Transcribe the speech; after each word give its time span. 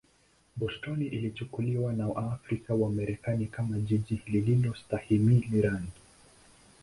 Boston 0.55 1.01
ilichukuliwa 1.01 1.93
na 1.93 2.07
Waafrika-Wamarekani 2.07 3.45
kama 3.47 3.79
jiji 3.79 4.21
lisilostahimili 4.27 5.61
rangi. 5.61 5.91